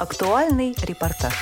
[0.00, 1.34] Актуальный репортаж.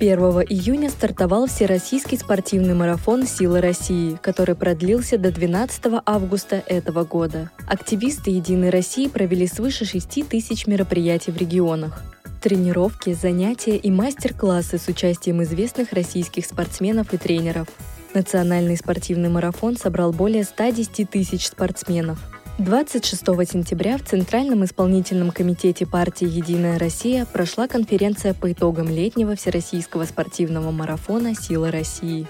[0.00, 7.50] 1 июня стартовал Всероссийский спортивный марафон «Сила России», который продлился до 12 августа этого года.
[7.68, 12.02] Активисты «Единой России» провели свыше 6 тысяч мероприятий в регионах.
[12.42, 17.68] Тренировки, занятия и мастер-классы с участием известных российских спортсменов и тренеров.
[18.14, 22.18] Национальный спортивный марафон собрал более 110 тысяч спортсменов.
[22.62, 30.04] 26 сентября в Центральном исполнительном комитете партии «Единая Россия» прошла конференция по итогам летнего всероссийского
[30.04, 32.28] спортивного марафона «Сила России».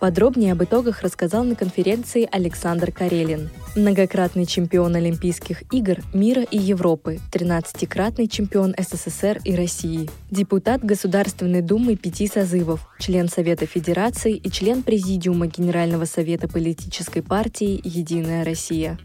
[0.00, 7.20] Подробнее об итогах рассказал на конференции Александр Карелин, многократный чемпион Олимпийских игр мира и Европы,
[7.30, 14.82] 13-кратный чемпион СССР и России, депутат Государственной Думы пяти созывов, член Совета Федерации и член
[14.82, 18.98] Президиума Генерального Совета политической партии «Единая Россия».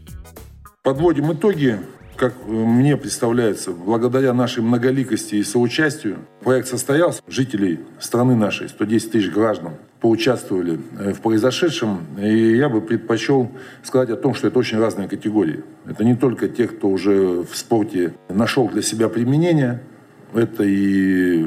[0.82, 1.78] Подводим итоги.
[2.16, 7.20] Как мне представляется, благодаря нашей многоликости и соучастию проект состоялся.
[7.28, 12.06] Жителей страны нашей, 110 тысяч граждан, поучаствовали э, в произошедшем.
[12.18, 13.50] И я бы предпочел
[13.82, 15.64] сказать о том, что это очень разные категории.
[15.84, 19.82] Это не только те, кто уже в спорте нашел для себя применение,
[20.32, 21.46] это и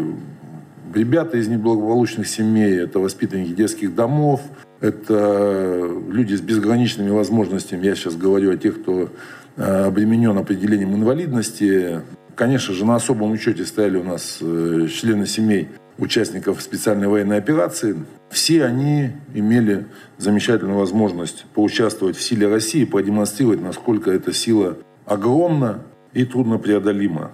[0.93, 4.41] ребята из неблагополучных семей, это воспитанники детских домов,
[4.83, 7.85] это люди с безграничными возможностями.
[7.85, 9.09] Я сейчас говорю о тех, кто
[9.55, 12.01] э, обременен определением инвалидности.
[12.35, 17.95] Конечно же, на особом учете стояли у нас э, члены семей участников специальной военной операции.
[18.29, 19.85] Все они имели
[20.17, 25.79] замечательную возможность поучаствовать в силе России, продемонстрировать, насколько эта сила огромна
[26.11, 27.31] и труднопреодолима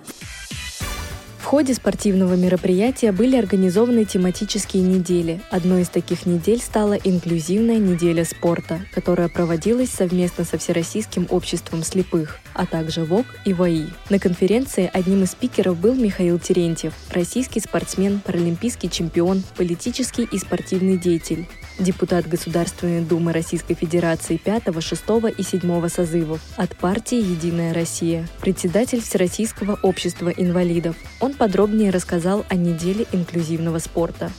[1.49, 5.41] ходе спортивного мероприятия были организованы тематические недели.
[5.49, 12.37] Одной из таких недель стала инклюзивная неделя спорта, которая проводилась совместно со Всероссийским обществом слепых,
[12.53, 13.87] а также ВОК и ВАИ.
[14.11, 20.99] На конференции одним из спикеров был Михаил Терентьев, российский спортсмен, паралимпийский чемпион, политический и спортивный
[20.99, 21.47] деятель
[21.79, 25.03] депутат Государственной Думы Российской Федерации 5, 6
[25.37, 30.95] и 7 созывов от партии «Единая Россия», председатель Всероссийского общества инвалидов.
[31.19, 34.31] Он подробнее рассказал о неделе инклюзивного спорта.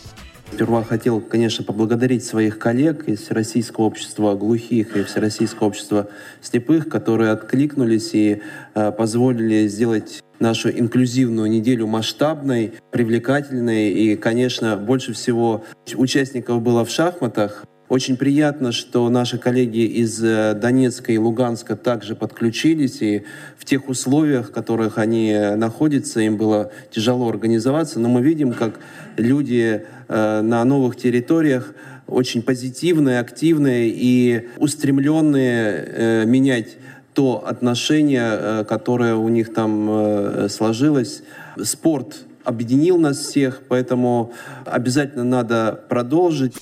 [0.52, 6.10] Сперва хотел, конечно, поблагодарить своих коллег из Всероссийского общества глухих и Всероссийского общества
[6.42, 8.42] слепых, которые откликнулись и
[8.74, 13.90] э, позволили сделать нашу инклюзивную неделю масштабной, привлекательной.
[13.90, 17.64] И, конечно, больше всего участников было в шахматах.
[17.90, 23.24] Очень приятно, что наши коллеги из э, Донецка и Луганска также подключились, и
[23.58, 28.78] в тех условиях, в которых они находятся, им было тяжело организоваться, но мы видим, как
[29.16, 31.74] люди э, на новых территориях
[32.06, 36.76] очень позитивные, активные и устремленные э, менять
[37.12, 41.24] то отношение, которое у них там сложилось.
[41.60, 44.32] Спорт объединил нас всех, поэтому
[44.64, 46.54] обязательно надо продолжить.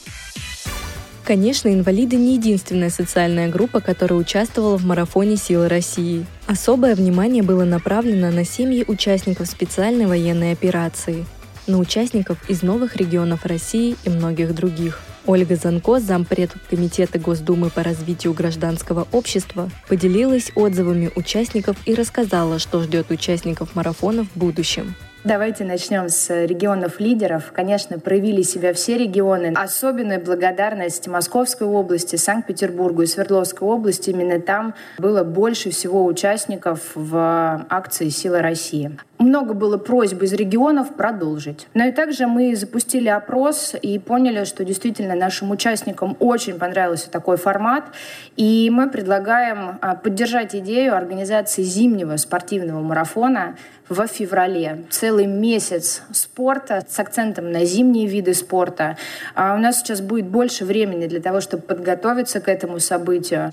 [1.28, 6.24] Конечно, инвалиды не единственная социальная группа, которая участвовала в марафоне «Силы России».
[6.46, 11.26] Особое внимание было направлено на семьи участников специальной военной операции,
[11.66, 15.00] на участников из новых регионов России и многих других.
[15.26, 22.82] Ольга Занко, зампред Комитета Госдумы по развитию гражданского общества, поделилась отзывами участников и рассказала, что
[22.82, 24.94] ждет участников марафона в будущем.
[25.24, 27.50] Давайте начнем с регионов лидеров.
[27.52, 29.52] Конечно, проявили себя все регионы.
[29.56, 34.10] Особенная благодарность Московской области, Санкт-Петербургу и Свердловской области.
[34.10, 38.96] Именно там было больше всего участников в акции «Сила России».
[39.18, 41.66] Много было просьб из регионов продолжить.
[41.74, 47.36] Но и также мы запустили опрос и поняли, что действительно нашим участникам очень понравился такой
[47.36, 47.86] формат.
[48.36, 53.56] И мы предлагаем а, поддержать идею организации зимнего спортивного марафона
[53.88, 54.84] в феврале.
[55.08, 58.98] Целый месяц спорта с акцентом на зимние виды спорта.
[59.34, 63.50] А у нас сейчас будет больше времени для того, чтобы подготовиться к этому событию.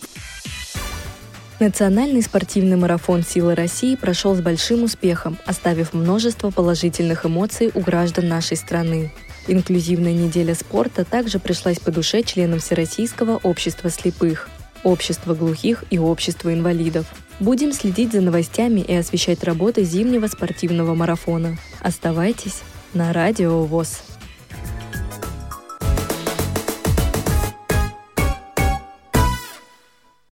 [1.61, 8.27] Национальный спортивный марафон «Сила России» прошел с большим успехом, оставив множество положительных эмоций у граждан
[8.27, 9.13] нашей страны.
[9.47, 14.49] Инклюзивная неделя спорта также пришлась по душе членам Всероссийского общества слепых,
[14.83, 17.05] общества глухих и общества инвалидов.
[17.39, 21.57] Будем следить за новостями и освещать работы зимнего спортивного марафона.
[21.81, 22.61] Оставайтесь
[22.93, 24.14] на Радио ВОЗ.